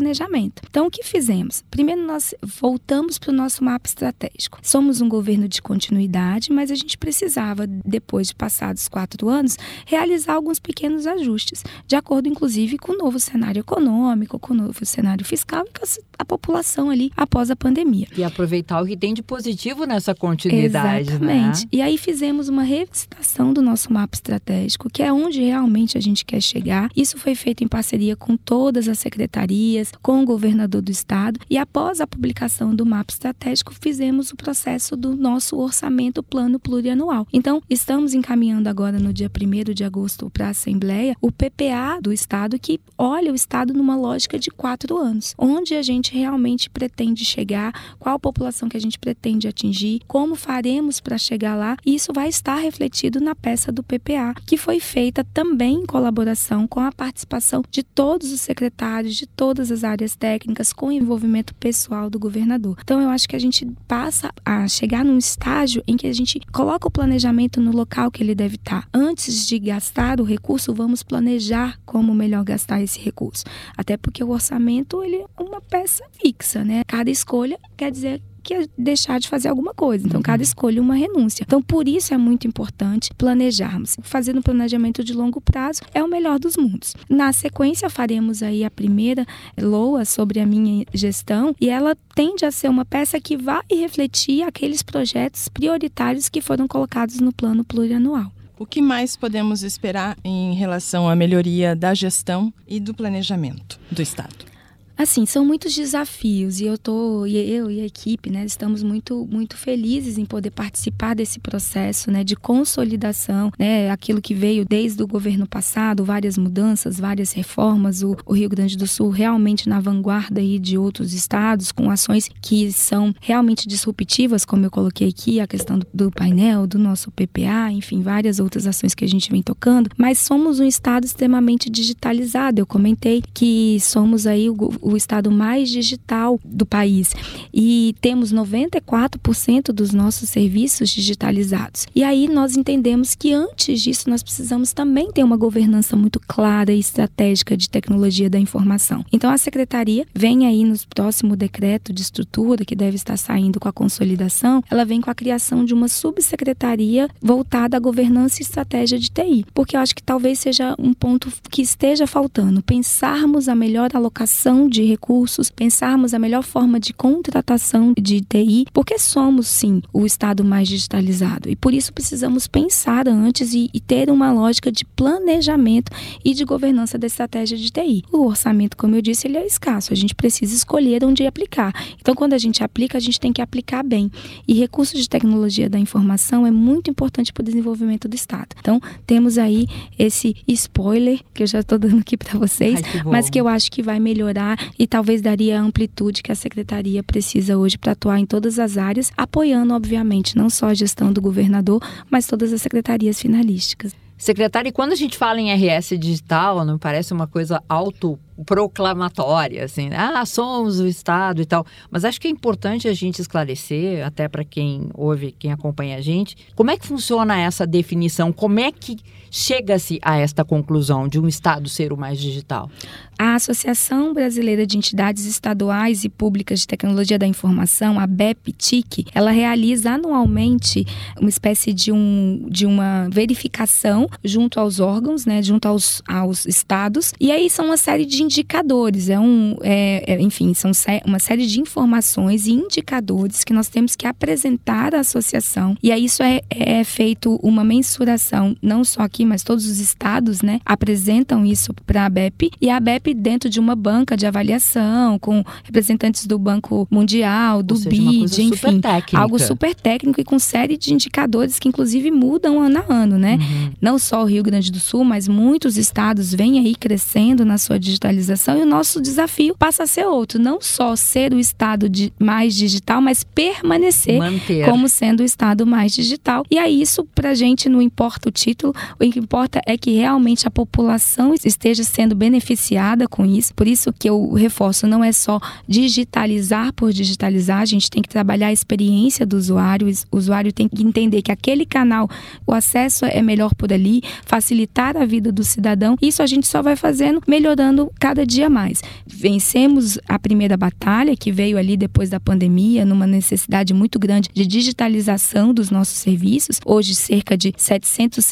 Então, 0.69 0.87
o 0.87 0.91
que 0.91 1.03
fizemos? 1.03 1.63
Primeiro, 1.69 2.05
nós 2.05 2.33
voltamos 2.41 3.17
para 3.17 3.31
o 3.31 3.33
nosso 3.35 3.63
mapa 3.63 3.87
estratégico. 3.87 4.59
Somos 4.61 5.01
um 5.01 5.09
governo 5.09 5.47
de 5.47 5.61
continuidade, 5.61 6.51
mas 6.51 6.71
a 6.71 6.75
gente 6.75 6.97
precisava, 6.97 7.65
depois 7.67 8.27
de 8.27 8.35
passados 8.35 8.87
quatro 8.87 9.29
anos, 9.29 9.57
realizar 9.85 10.33
alguns 10.33 10.59
pequenos 10.59 11.05
ajustes, 11.07 11.63
de 11.87 11.95
acordo, 11.95 12.27
inclusive, 12.27 12.77
com 12.77 12.93
o 12.93 12.97
novo 12.97 13.19
cenário 13.19 13.59
econômico, 13.59 14.39
com 14.39 14.53
o 14.53 14.57
novo 14.57 14.85
cenário 14.85 15.25
fiscal 15.25 15.63
e 15.67 15.79
com 15.79 15.85
a- 15.85 16.05
a 16.19 16.25
população 16.25 16.89
ali 16.89 17.11
após 17.15 17.51
a 17.51 17.55
pandemia. 17.55 18.07
E 18.17 18.23
aproveitar 18.23 18.81
o 18.81 18.85
que 18.85 18.95
tem 18.97 19.13
de 19.13 19.21
positivo 19.21 19.85
nessa 19.85 20.13
continuidade, 20.15 21.09
Exatamente. 21.09 21.61
né? 21.63 21.69
E 21.71 21.81
aí 21.81 21.97
fizemos 21.97 22.47
uma 22.49 22.63
revisitação 22.63 23.53
do 23.53 23.61
nosso 23.61 23.91
mapa 23.91 24.15
estratégico, 24.15 24.89
que 24.89 25.03
é 25.03 25.11
onde 25.11 25.41
realmente 25.41 25.97
a 25.97 26.01
gente 26.01 26.23
quer 26.25 26.41
chegar. 26.41 26.89
Isso 26.95 27.17
foi 27.17 27.35
feito 27.35 27.63
em 27.63 27.67
parceria 27.67 28.15
com 28.15 28.37
todas 28.37 28.87
as 28.87 28.99
secretarias, 28.99 29.84
secretarias, 29.85 29.91
com 30.01 30.21
o 30.21 30.25
governador 30.25 30.81
do 30.81 30.91
estado 30.91 31.39
e 31.49 31.57
após 31.57 32.01
a 32.01 32.07
publicação 32.07 32.75
do 32.75 32.85
mapa 32.85 33.11
estratégico 33.11 33.73
fizemos 33.73 34.31
o 34.31 34.35
processo 34.35 34.95
do 34.95 35.15
nosso 35.15 35.57
orçamento 35.57 36.23
plano 36.23 36.59
plurianual. 36.59 37.27
Então, 37.31 37.61
estamos 37.69 38.13
encaminhando 38.13 38.67
agora 38.67 38.99
no 38.99 39.13
dia 39.13 39.29
1 39.29 39.73
de 39.73 39.83
agosto 39.83 40.29
para 40.29 40.47
a 40.47 40.49
Assembleia 40.49 41.15
o 41.21 41.31
PPA 41.31 41.99
do 42.01 42.11
estado 42.11 42.59
que 42.59 42.79
olha 42.97 43.31
o 43.31 43.35
estado 43.35 43.73
numa 43.73 43.95
lógica 43.95 44.39
de 44.39 44.49
quatro 44.49 44.97
anos, 44.97 45.33
onde 45.37 45.75
a 45.75 45.81
gente 45.81 46.13
realmente 46.13 46.69
pretende 46.69 47.25
chegar, 47.25 47.73
qual 47.99 48.19
população 48.19 48.69
que 48.69 48.77
a 48.77 48.81
gente 48.81 48.97
pretende 48.97 49.47
atingir, 49.47 50.01
como 50.07 50.35
faremos 50.35 50.99
para 50.99 51.17
chegar 51.17 51.55
lá, 51.55 51.77
e 51.85 51.95
isso 51.95 52.13
vai 52.13 52.29
estar 52.29 52.55
refletido 52.55 53.19
na 53.19 53.35
peça 53.35 53.71
do 53.71 53.83
PPA, 53.83 54.33
que 54.45 54.57
foi 54.57 54.79
feita 54.79 55.23
também 55.33 55.75
em 55.75 55.85
colaboração 55.85 56.67
com 56.67 56.79
a 56.79 56.91
participação 56.91 57.63
de 57.69 57.83
todos 57.83 58.31
os 58.31 58.41
secretários, 58.41 59.15
de 59.15 59.27
todas 59.27 59.71
as 59.71 59.74
áreas 59.83 60.15
técnicas, 60.15 60.71
com 60.71 60.91
envolvimento 60.91 61.53
pessoal 61.55 62.09
do 62.09 62.19
governador. 62.19 62.77
Então, 62.81 63.01
eu 63.01 63.09
acho 63.09 63.27
que 63.27 63.35
a 63.35 63.39
gente 63.39 63.65
passa 63.87 64.31
a 64.43 64.67
chegar 64.67 65.03
num 65.03 65.17
estágio 65.17 65.83
em 65.87 65.97
que 65.97 66.07
a 66.07 66.13
gente 66.13 66.39
coloca 66.51 66.87
o 66.87 66.91
planejamento 66.91 67.61
no 67.61 67.71
local 67.71 68.11
que 68.11 68.23
ele 68.23 68.35
deve 68.35 68.55
estar. 68.55 68.87
Antes 68.93 69.47
de 69.47 69.59
gastar 69.59 70.19
o 70.19 70.23
recurso, 70.23 70.73
vamos 70.73 71.03
planejar 71.03 71.79
como 71.85 72.13
melhor 72.13 72.43
gastar 72.43 72.81
esse 72.81 72.99
recurso. 72.99 73.43
Até 73.77 73.97
porque 73.97 74.23
o 74.23 74.29
orçamento 74.29 75.03
ele 75.03 75.17
é 75.17 75.25
uma 75.37 75.61
peça 75.61 76.03
fixa, 76.21 76.63
né? 76.63 76.83
Cada 76.87 77.09
escolha 77.09 77.59
quer 77.75 77.91
dizer 77.91 78.21
que 78.45 78.53
é 78.53 78.67
deixar 78.77 79.19
de 79.19 79.27
fazer 79.27 79.49
alguma 79.49 79.73
coisa. 79.73 80.07
Então, 80.07 80.21
cada 80.21 80.37
uhum. 80.37 80.43
escolha 80.43 80.77
é 80.77 80.81
uma 80.81 80.95
renúncia. 80.95 81.43
Então, 81.43 81.61
por 81.61 81.87
isso 81.87 82.13
é 82.13 82.17
muito 82.17 82.47
importante 82.47 83.09
planejarmos. 83.17 83.97
Fazendo 84.03 84.37
um 84.37 84.41
planejamento 84.43 85.03
de 85.03 85.13
longo 85.13 85.41
prazo 85.41 85.81
é 85.93 86.03
o 86.03 86.07
melhor 86.07 86.37
dos 86.39 86.55
mundos. 86.55 86.95
Na 87.09 87.33
sequência, 87.33 87.89
faremos 87.89 88.43
aí 88.43 88.63
a 88.63 88.69
primeira 88.69 89.25
LOA 89.59 90.05
sobre 90.05 90.39
a 90.39 90.45
minha 90.45 90.85
gestão 90.93 91.55
e 91.59 91.69
ela 91.69 91.97
tende 92.13 92.45
a 92.45 92.51
ser 92.51 92.69
uma 92.69 92.85
peça 92.85 93.19
que 93.19 93.35
vai 93.35 93.63
refletir 93.69 94.43
aqueles 94.43 94.83
projetos 94.83 95.49
prioritários 95.49 96.29
que 96.29 96.39
foram 96.39 96.67
colocados 96.67 97.19
no 97.19 97.33
plano 97.33 97.63
plurianual. 97.63 98.31
O 98.57 98.65
que 98.65 98.81
mais 98.81 99.17
podemos 99.17 99.63
esperar 99.63 100.15
em 100.23 100.53
relação 100.53 101.09
à 101.09 101.15
melhoria 101.15 101.75
da 101.75 101.93
gestão 101.93 102.53
e 102.67 102.79
do 102.79 102.93
planejamento 102.93 103.79
do 103.91 104.01
Estado? 104.01 104.54
Assim, 104.97 105.25
são 105.25 105.45
muitos 105.45 105.75
desafios 105.75 106.61
e 106.61 106.65
eu 106.65 106.77
tô 106.77 107.25
e 107.25 107.37
eu 107.37 107.69
e 107.69 107.81
a 107.81 107.85
equipe, 107.85 108.29
né, 108.29 108.45
estamos 108.45 108.81
muito 108.81 109.27
muito 109.29 109.57
felizes 109.57 110.17
em 110.17 110.25
poder 110.25 110.51
participar 110.51 111.13
desse 111.13 111.39
processo, 111.39 112.09
né, 112.09 112.23
de 112.23 112.35
consolidação, 112.35 113.51
né, 113.59 113.91
aquilo 113.91 114.21
que 114.21 114.33
veio 114.33 114.65
desde 114.65 115.03
o 115.03 115.07
governo 115.07 115.45
passado, 115.45 116.05
várias 116.05 116.37
mudanças, 116.37 116.97
várias 116.97 117.33
reformas, 117.33 118.03
o, 118.03 118.15
o 118.25 118.33
Rio 118.33 118.49
Grande 118.49 118.77
do 118.77 118.87
Sul 118.87 119.09
realmente 119.09 119.67
na 119.67 119.81
vanguarda 119.81 120.39
aí 120.39 120.57
de 120.57 120.77
outros 120.77 121.13
estados 121.13 121.71
com 121.71 121.89
ações 121.89 122.29
que 122.41 122.71
são 122.71 123.13
realmente 123.19 123.67
disruptivas, 123.67 124.45
como 124.45 124.65
eu 124.65 124.71
coloquei 124.71 125.09
aqui, 125.09 125.39
a 125.41 125.47
questão 125.47 125.77
do, 125.77 125.87
do 125.93 126.11
painel, 126.11 126.65
do 126.65 126.79
nosso 126.79 127.11
PPA, 127.11 127.69
enfim, 127.71 128.01
várias 128.01 128.39
outras 128.39 128.65
ações 128.65 128.95
que 128.95 129.03
a 129.03 129.09
gente 129.09 129.29
vem 129.29 129.43
tocando, 129.43 129.89
mas 129.97 130.19
somos 130.19 130.59
um 130.59 130.65
estado 130.65 131.03
extremamente 131.03 131.69
digitalizado. 131.69 132.61
Eu 132.61 132.65
comentei 132.65 133.21
que 133.33 133.77
somos 133.81 134.25
aí 134.25 134.49
o 134.49 134.84
o 134.85 134.95
estado 134.95 135.31
mais 135.31 135.69
digital 135.69 136.39
do 136.45 136.65
país 136.65 137.13
e 137.51 137.95
temos 137.99 138.31
94% 138.31 139.71
dos 139.71 139.91
nossos 139.91 140.29
serviços 140.29 140.89
digitalizados. 140.89 141.87
E 141.95 142.03
aí 142.03 142.27
nós 142.27 142.55
entendemos 142.55 143.15
que 143.15 143.33
antes 143.33 143.81
disso 143.81 144.09
nós 144.09 144.21
precisamos 144.21 144.73
também 144.73 145.11
ter 145.11 145.23
uma 145.23 145.37
governança 145.37 145.95
muito 145.95 146.19
clara 146.19 146.71
e 146.71 146.79
estratégica 146.79 147.57
de 147.57 147.69
tecnologia 147.69 148.29
da 148.29 148.37
informação. 148.39 149.03
Então 149.11 149.31
a 149.31 149.37
secretaria 149.37 150.05
vem 150.13 150.45
aí 150.45 150.63
no 150.63 150.75
próximo 150.93 151.35
decreto 151.35 151.91
de 151.91 152.01
estrutura 152.01 152.63
que 152.63 152.75
deve 152.75 152.95
estar 152.95 153.17
saindo 153.17 153.59
com 153.59 153.67
a 153.67 153.73
consolidação, 153.73 154.63
ela 154.69 154.85
vem 154.85 155.01
com 155.01 155.09
a 155.09 155.15
criação 155.15 155.65
de 155.65 155.73
uma 155.73 155.87
subsecretaria 155.87 157.09
voltada 157.21 157.77
à 157.77 157.79
governança 157.79 158.41
e 158.41 158.43
estratégia 158.43 158.99
de 158.99 159.09
TI, 159.09 159.45
porque 159.53 159.75
eu 159.75 159.79
acho 159.79 159.95
que 159.95 160.03
talvez 160.03 160.39
seja 160.39 160.75
um 160.77 160.93
ponto 160.93 161.31
que 161.49 161.61
esteja 161.61 162.05
faltando, 162.05 162.61
pensarmos 162.61 163.49
a 163.49 163.55
melhor 163.55 163.89
alocação 163.93 164.67
de 164.75 164.83
recursos, 164.83 165.49
pensarmos 165.49 166.13
a 166.13 166.19
melhor 166.19 166.43
forma 166.43 166.79
de 166.79 166.93
contratação 166.93 167.93
de 167.99 168.21
TI, 168.21 168.65
porque 168.73 168.97
somos 168.97 169.47
sim 169.47 169.81
o 169.93 170.05
estado 170.05 170.43
mais 170.43 170.67
digitalizado 170.67 171.49
e 171.49 171.55
por 171.55 171.73
isso 171.73 171.93
precisamos 171.93 172.47
pensar 172.47 173.07
antes 173.07 173.53
e, 173.53 173.69
e 173.73 173.79
ter 173.79 174.09
uma 174.09 174.31
lógica 174.31 174.71
de 174.71 174.85
planejamento 174.85 175.91
e 176.23 176.33
de 176.33 176.43
governança 176.43 176.97
da 176.97 177.07
estratégia 177.07 177.57
de 177.57 177.69
TI. 177.69 178.03
O 178.11 178.25
orçamento, 178.25 178.77
como 178.77 178.95
eu 178.95 179.01
disse, 179.01 179.27
ele 179.27 179.37
é 179.37 179.45
escasso, 179.45 179.93
a 179.93 179.95
gente 179.95 180.15
precisa 180.15 180.53
escolher 180.55 181.03
onde 181.03 181.25
aplicar. 181.25 181.73
Então, 181.99 182.15
quando 182.15 182.33
a 182.33 182.37
gente 182.37 182.63
aplica, 182.63 182.97
a 182.97 183.01
gente 183.01 183.19
tem 183.19 183.33
que 183.33 183.41
aplicar 183.41 183.83
bem. 183.83 184.11
E 184.47 184.53
recursos 184.53 184.99
de 184.99 185.09
tecnologia 185.09 185.69
da 185.69 185.79
informação 185.79 186.45
é 186.45 186.51
muito 186.51 186.89
importante 186.89 187.31
para 187.33 187.41
o 187.41 187.45
desenvolvimento 187.45 188.07
do 188.07 188.15
Estado. 188.15 188.55
Então, 188.59 188.81
temos 189.05 189.37
aí 189.37 189.67
esse 189.97 190.35
spoiler 190.47 191.19
que 191.33 191.43
eu 191.43 191.47
já 191.47 191.59
estou 191.59 191.77
dando 191.77 191.99
aqui 191.99 192.17
para 192.17 192.37
vocês, 192.37 192.81
Ai, 192.83 192.91
que 192.91 193.07
mas 193.07 193.29
que 193.29 193.39
eu 193.39 193.47
acho 193.47 193.71
que 193.71 193.81
vai 193.81 193.99
melhorar 193.99 194.57
e 194.77 194.87
talvez 194.87 195.21
daria 195.21 195.59
a 195.59 195.61
amplitude 195.61 196.23
que 196.23 196.31
a 196.31 196.35
secretaria 196.35 197.03
precisa 197.03 197.57
hoje 197.57 197.77
para 197.77 197.93
atuar 197.93 198.19
em 198.19 198.25
todas 198.25 198.59
as 198.59 198.77
áreas, 198.77 199.11
apoiando, 199.17 199.73
obviamente, 199.73 200.37
não 200.37 200.49
só 200.49 200.67
a 200.67 200.73
gestão 200.73 201.11
do 201.11 201.21
governador, 201.21 201.81
mas 202.09 202.27
todas 202.27 202.53
as 202.53 202.61
secretarias 202.61 203.21
finalísticas. 203.21 203.93
Secretária, 204.17 204.69
e 204.69 204.71
quando 204.71 204.93
a 204.93 204.95
gente 204.95 205.17
fala 205.17 205.41
em 205.41 205.53
RS 205.53 205.89
digital, 205.99 206.63
não 206.63 206.79
parece 206.79 207.11
uma 207.11 207.27
coisa 207.27 207.61
autoproclamatória, 207.67 209.65
assim, 209.65 209.89
ah, 209.93 210.25
somos 210.25 210.79
o 210.79 210.87
Estado 210.87 211.41
e 211.41 211.45
tal. 211.45 211.65
Mas 211.91 212.05
acho 212.05 212.21
que 212.21 212.29
é 212.29 212.31
importante 212.31 212.87
a 212.87 212.93
gente 212.93 213.19
esclarecer, 213.19 214.05
até 214.05 214.29
para 214.29 214.45
quem 214.45 214.87
ouve, 214.93 215.33
quem 215.37 215.51
acompanha 215.51 215.97
a 215.97 216.01
gente, 216.01 216.37
como 216.55 216.71
é 216.71 216.77
que 216.77 216.87
funciona 216.87 217.37
essa 217.37 217.67
definição? 217.67 218.31
Como 218.31 218.57
é 218.57 218.71
que 218.71 218.95
chega-se 219.35 219.99
a 220.01 220.17
esta 220.17 220.45
conclusão 220.45 221.09
de 221.09 221.19
um 221.19 221.27
Estado 221.27 221.67
ser 221.67 221.91
o 221.91 221.97
mais 221.97 222.17
digital? 222.19 222.71
A 223.17 223.35
Associação 223.35 224.13
Brasileira 224.13 224.65
de 224.65 224.77
Entidades 224.77 225.25
Estaduais 225.25 226.03
e 226.03 226.09
Públicas 226.09 226.61
de 226.61 226.67
Tecnologia 226.67 227.19
da 227.19 227.27
Informação, 227.27 227.99
a 227.99 228.07
BEP-TIC, 228.07 229.07
ela 229.13 229.31
realiza 229.31 229.91
anualmente 229.91 230.85
uma 231.19 231.29
espécie 231.29 231.73
de, 231.73 231.91
um, 231.91 232.45
de 232.49 232.65
uma 232.65 233.09
verificação 233.11 234.09
junto 234.23 234.59
aos 234.59 234.79
órgãos, 234.79 235.25
né, 235.25 235.41
junto 235.43 235.65
aos, 235.67 236.01
aos 236.07 236.45
estados, 236.45 237.13
e 237.19 237.31
aí 237.31 237.49
são 237.49 237.65
uma 237.65 237.77
série 237.77 238.05
de 238.05 238.23
indicadores, 238.23 239.09
é 239.09 239.19
um, 239.19 239.57
é, 239.61 240.13
é, 240.13 240.21
enfim, 240.21 240.53
são 240.53 240.71
uma 241.05 241.19
série 241.19 241.45
de 241.45 241.59
informações 241.59 242.47
e 242.47 242.51
indicadores 242.51 243.43
que 243.43 243.53
nós 243.53 243.67
temos 243.67 243.95
que 243.95 244.07
apresentar 244.07 244.95
à 244.95 244.99
associação, 244.99 245.75
e 245.81 245.91
aí 245.91 246.05
isso 246.05 246.23
é, 246.23 246.41
é 246.49 246.83
feito 246.83 247.37
uma 247.41 247.63
mensuração, 247.63 248.55
não 248.61 248.83
só 248.83 249.01
aqui, 249.01 249.24
mas 249.25 249.43
todos 249.43 249.65
os 249.65 249.79
estados, 249.79 250.41
né, 250.41 250.59
apresentam 250.65 251.45
isso 251.45 251.73
para 251.85 252.05
a 252.05 252.09
BEP, 252.09 252.51
e 252.61 252.69
a 252.69 252.79
BEP 252.79 253.13
dentro 253.13 253.49
de 253.49 253.59
uma 253.59 253.75
banca 253.75 254.15
de 254.15 254.25
avaliação, 254.25 255.17
com 255.19 255.43
representantes 255.63 256.25
do 256.25 256.37
Banco 256.37 256.87
Mundial, 256.89 257.61
do 257.61 257.75
seja, 257.75 257.89
BID, 257.89 258.43
enfim. 258.43 258.55
Super 258.55 259.03
algo 259.13 259.39
super 259.39 259.75
técnico 259.75 260.19
e 260.19 260.23
com 260.23 260.37
série 260.39 260.77
de 260.77 260.93
indicadores 260.93 261.59
que, 261.59 261.67
inclusive, 261.67 262.11
mudam 262.11 262.59
ano 262.59 262.83
a 262.87 262.93
ano, 262.93 263.17
né? 263.17 263.37
Uhum. 263.39 263.71
Não 263.81 263.97
só 263.97 264.23
o 264.23 264.25
Rio 264.25 264.43
Grande 264.43 264.71
do 264.71 264.79
Sul, 264.79 265.03
mas 265.03 265.27
muitos 265.27 265.77
estados 265.77 266.33
vêm 266.33 266.59
aí 266.59 266.75
crescendo 266.75 267.45
na 267.45 267.57
sua 267.57 267.79
digitalização 267.79 268.57
e 268.57 268.61
o 268.61 268.65
nosso 268.65 269.01
desafio 269.01 269.55
passa 269.57 269.83
a 269.83 269.87
ser 269.87 270.05
outro. 270.05 270.39
Não 270.39 270.59
só 270.61 270.95
ser 270.95 271.33
o 271.33 271.39
estado 271.39 271.89
de, 271.89 272.11
mais 272.19 272.55
digital, 272.55 273.01
mas 273.01 273.23
permanecer 273.23 274.19
Manter. 274.19 274.65
como 274.65 274.87
sendo 274.87 275.21
o 275.21 275.23
estado 275.23 275.65
mais 275.65 275.93
digital. 275.93 276.43
E 276.49 276.57
aí, 276.57 276.81
isso, 276.81 277.03
pra 277.15 277.33
gente, 277.33 277.69
não 277.69 277.81
importa 277.81 278.29
o 278.29 278.31
título, 278.31 278.73
o 278.99 279.03
que 279.15 279.19
importa 279.19 279.61
é 279.65 279.77
que 279.77 279.91
realmente 279.91 280.45
a 280.45 280.51
população 280.51 281.33
esteja 281.45 281.85
sendo 281.85 282.13
beneficiada 282.13 283.07
com 283.07 283.25
isso. 283.25 283.53
Por 283.53 283.65
isso 283.65 283.93
que 283.93 284.09
eu 284.09 284.33
reforço, 284.33 284.85
não 284.85 285.01
é 285.01 285.13
só 285.13 285.39
digitalizar 285.65 286.73
por 286.73 286.91
digitalizar, 286.91 287.61
a 287.61 287.65
gente 287.65 287.89
tem 287.89 288.01
que 288.01 288.09
trabalhar 288.09 288.47
a 288.47 288.51
experiência 288.51 289.25
do 289.25 289.37
usuário. 289.37 289.87
O 290.11 290.17
usuário 290.17 290.51
tem 290.51 290.67
que 290.67 290.83
entender 290.83 291.21
que 291.21 291.31
aquele 291.31 291.65
canal, 291.65 292.09
o 292.45 292.51
acesso 292.51 293.05
é 293.05 293.21
melhor 293.21 293.55
por 293.55 293.71
ali, 293.71 294.01
facilitar 294.25 294.97
a 294.97 295.05
vida 295.05 295.31
do 295.31 295.45
cidadão. 295.45 295.95
Isso 296.01 296.21
a 296.21 296.27
gente 296.27 296.45
só 296.45 296.61
vai 296.61 296.75
fazendo, 296.75 297.21
melhorando 297.25 297.89
cada 297.97 298.25
dia 298.25 298.49
mais. 298.49 298.81
Vencemos 299.07 299.97
a 300.09 300.19
primeira 300.19 300.57
batalha, 300.57 301.15
que 301.15 301.31
veio 301.31 301.57
ali 301.57 301.77
depois 301.77 302.09
da 302.09 302.19
pandemia, 302.19 302.83
numa 302.83 303.07
necessidade 303.07 303.73
muito 303.73 303.97
grande 303.97 304.29
de 304.33 304.45
digitalização 304.45 305.53
dos 305.53 305.71
nossos 305.71 305.99
serviços. 305.99 306.59
Hoje, 306.65 306.93
cerca 306.93 307.37
de 307.37 307.53
700 307.55 308.25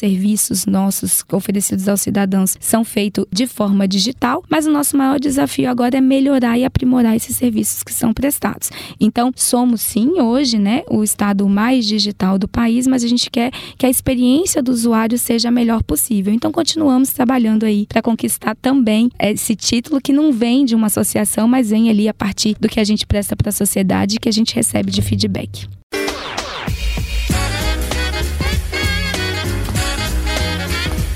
nossos 0.66 1.24
oferecidos 1.32 1.88
aos 1.88 2.00
cidadãos 2.00 2.56
são 2.60 2.84
feitos 2.84 3.24
de 3.32 3.46
forma 3.46 3.86
digital, 3.86 4.42
mas 4.48 4.66
o 4.66 4.70
nosso 4.70 4.96
maior 4.96 5.18
desafio 5.18 5.70
agora 5.70 5.98
é 5.98 6.00
melhorar 6.00 6.58
e 6.58 6.64
aprimorar 6.64 7.16
esses 7.16 7.36
serviços 7.36 7.82
que 7.82 7.92
são 7.92 8.12
prestados. 8.12 8.70
Então, 9.00 9.32
somos 9.36 9.80
sim 9.80 10.20
hoje, 10.20 10.58
né, 10.58 10.82
o 10.88 11.02
estado 11.02 11.48
mais 11.48 11.86
digital 11.86 12.38
do 12.38 12.48
país, 12.48 12.86
mas 12.86 13.04
a 13.04 13.08
gente 13.08 13.30
quer 13.30 13.50
que 13.76 13.86
a 13.86 13.90
experiência 13.90 14.62
do 14.62 14.72
usuário 14.72 15.18
seja 15.18 15.48
a 15.48 15.52
melhor 15.52 15.82
possível. 15.82 16.32
Então, 16.32 16.50
continuamos 16.50 17.10
trabalhando 17.10 17.64
aí 17.64 17.86
para 17.86 18.02
conquistar 18.02 18.54
também 18.56 19.10
esse 19.18 19.54
título 19.54 20.00
que 20.00 20.12
não 20.12 20.32
vem 20.32 20.64
de 20.64 20.74
uma 20.74 20.86
associação, 20.86 21.46
mas 21.48 21.70
vem 21.70 21.90
ali 21.90 22.08
a 22.08 22.14
partir 22.14 22.56
do 22.60 22.68
que 22.68 22.80
a 22.80 22.84
gente 22.84 23.06
presta 23.06 23.36
para 23.36 23.48
a 23.48 23.52
sociedade 23.52 24.16
e 24.16 24.18
que 24.18 24.28
a 24.28 24.32
gente 24.32 24.54
recebe 24.54 24.90
de 24.90 25.02
feedback. 25.02 25.66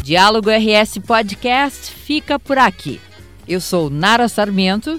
Diálogo 0.09 0.49
RS 0.49 1.01
Podcast 1.07 1.93
fica 1.93 2.39
por 2.39 2.57
aqui. 2.57 2.99
Eu 3.47 3.61
sou 3.61 3.91
Nara 3.91 4.27
Sarmento. 4.27 4.99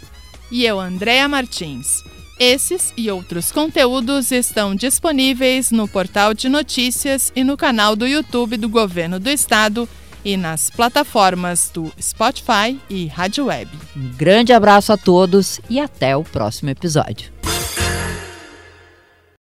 E 0.51 0.63
eu, 0.63 0.79
Andréa 0.79 1.27
Martins. 1.27 2.03
Esses 2.39 2.93
e 2.95 3.09
outros 3.09 3.51
conteúdos 3.51 4.31
estão 4.31 4.75
disponíveis 4.75 5.71
no 5.71 5.87
portal 5.87 6.35
de 6.35 6.47
notícias 6.47 7.33
e 7.35 7.43
no 7.43 7.57
canal 7.57 7.95
do 7.95 8.05
YouTube 8.05 8.55
do 8.55 8.69
Governo 8.69 9.19
do 9.19 9.31
Estado 9.31 9.89
e 10.23 10.37
nas 10.37 10.69
plataformas 10.69 11.71
do 11.73 11.91
Spotify 11.99 12.79
e 12.87 13.07
Rádio 13.07 13.45
Web. 13.45 13.71
Um 13.97 14.09
grande 14.09 14.53
abraço 14.53 14.93
a 14.93 14.97
todos 14.97 15.59
e 15.67 15.79
até 15.79 16.15
o 16.15 16.23
próximo 16.23 16.69
episódio. 16.69 17.38